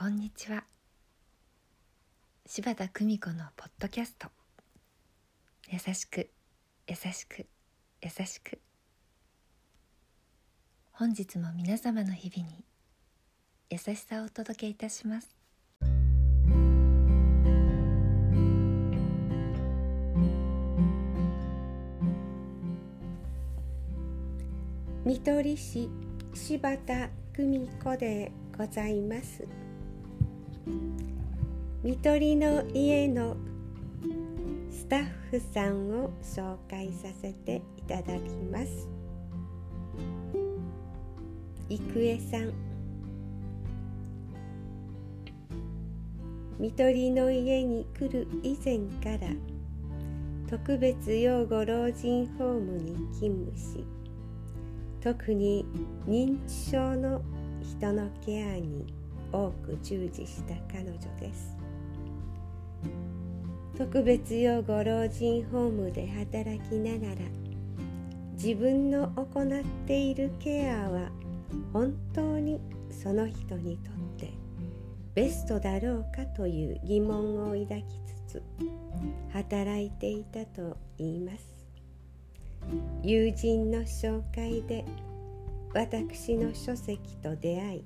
[0.00, 0.62] こんにちは。
[2.46, 4.28] 柴田久美子のポッドキャスト。
[5.72, 6.30] 優しく
[6.86, 7.48] 優しく
[8.00, 8.60] 優しく。
[10.92, 12.64] 本日も皆様の日々に
[13.70, 15.36] 優しさをお届けいたします。
[25.04, 25.90] 見取り師
[26.34, 29.67] 柴田久美子でございます。
[31.88, 33.34] 見取りの家の
[34.70, 38.86] スタッフさんを紹介させていただきます。
[41.70, 42.52] 郁恵さん。
[46.58, 49.32] 見取りの家に来る以前から
[50.46, 53.86] 特別養護老人ホームに勤務し
[55.00, 55.64] 特に
[56.06, 57.22] 認知症の
[57.62, 58.84] 人のケアに
[59.32, 61.57] 多く従事した彼女です。
[63.78, 67.20] 特別養護老人ホームで働きながら
[68.32, 71.12] 自分の行っているケアは
[71.72, 74.32] 本当にその人にとって
[75.14, 77.84] ベストだろうかという疑問を抱き
[78.26, 78.42] つつ
[79.32, 81.48] 働いていたと言います。
[83.04, 84.84] 友人の紹介で
[85.72, 87.84] 私の書籍と出会い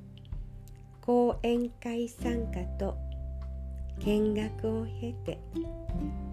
[1.03, 2.97] 講演会参加と
[4.01, 5.39] 見学を経て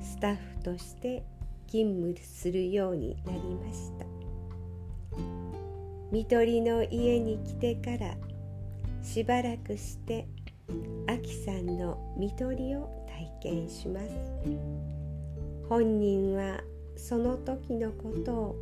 [0.02, 1.23] スタッフとして
[1.67, 4.05] 勤務するようになりました。
[6.11, 8.16] 看取りの家に来てから
[9.03, 10.27] しばらくして
[11.07, 13.05] あきさんの看取りを
[13.41, 14.05] 体験します。
[15.67, 16.63] 本人は
[16.95, 18.55] その時のことを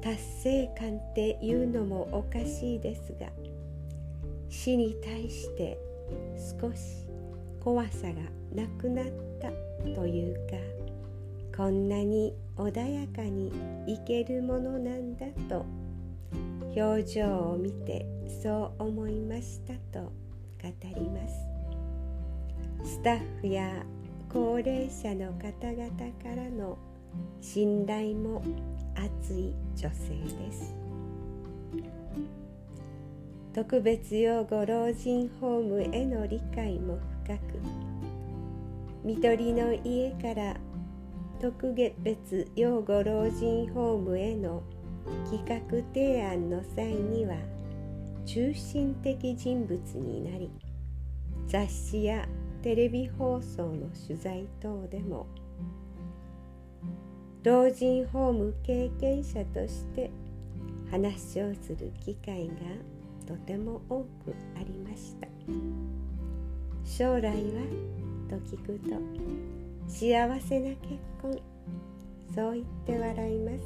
[0.00, 3.28] 達成感っていうのもおかしいですが
[4.48, 5.78] 死に対して
[6.60, 7.06] 少し
[7.64, 8.20] 怖さが
[8.54, 9.06] なくなっ
[9.40, 9.48] た
[9.94, 10.56] というか
[11.56, 13.50] こんなに穏やかに
[13.86, 15.64] いけるものなんだと
[16.76, 18.04] 表情を見て
[18.42, 20.12] そう思いましたと
[20.62, 21.34] 語ります。
[22.84, 23.82] スタッフや
[24.30, 25.88] 高齢者の方々
[26.22, 26.76] からの
[27.40, 28.42] 信頼も
[28.94, 30.74] 熱い女性です。
[33.54, 37.40] 特別養護老人ホームへの理解も深く
[39.02, 40.56] 看取りの家から
[41.40, 44.62] 特別養護老人ホームへの
[45.30, 45.58] 企画
[45.94, 47.36] 提案の際には
[48.26, 50.50] 中心的人物になり
[51.46, 52.28] 雑誌や
[52.62, 55.26] テレビ放送の取材等でも
[57.42, 60.10] 老人ホーム経験者として
[60.90, 62.54] 話をする機会が
[63.26, 65.33] とても多くありました。
[66.96, 67.34] 将来は？
[68.30, 68.94] と聞くと
[69.88, 70.80] 幸せな結
[71.20, 71.36] 婚。
[72.32, 73.58] そう言って笑います。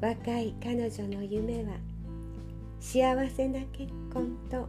[0.00, 1.70] 若い彼女の夢は
[2.78, 4.68] 幸せな結婚と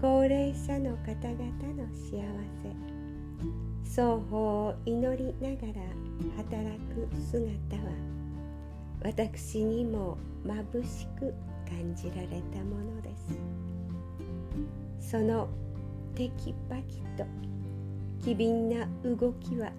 [0.00, 1.44] 高齢者の方々
[1.76, 2.20] の幸
[2.60, 2.74] せ。
[3.84, 5.74] 双方を祈りながら
[6.38, 7.82] 働く姿は
[9.04, 11.32] 私にも眩しく
[11.68, 13.10] 感じられたもので
[15.00, 15.10] す。
[15.10, 15.48] その
[16.14, 17.24] テキパキと
[18.22, 19.72] 機敏な動きは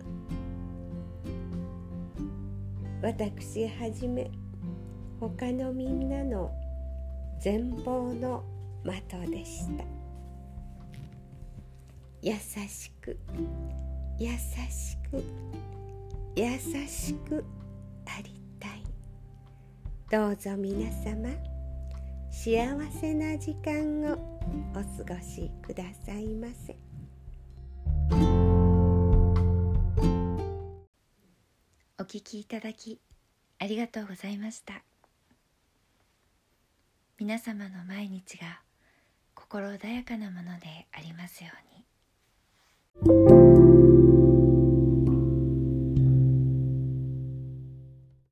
[3.02, 4.30] 私はじめ
[5.20, 6.52] 他のみんなの
[7.44, 8.44] 前方の
[8.84, 9.84] 的でした。
[12.22, 13.18] 優しく
[14.18, 15.24] 優しく
[16.36, 16.58] 優
[16.88, 17.46] しく
[18.06, 18.84] ありたい。
[20.10, 21.49] どうぞ皆様
[22.32, 22.58] 幸
[22.92, 24.14] せな時間を
[24.72, 26.76] お過ごしくださいませ。
[32.00, 33.00] お聞きいただき
[33.60, 34.84] ありがとうございました。
[37.20, 38.62] 皆様の毎日が
[39.36, 41.79] 心穏やかなものでありますように。